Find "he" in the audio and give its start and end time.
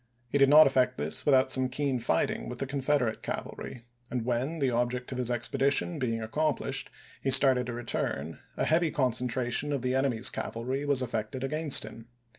0.29-0.39, 7.21-7.29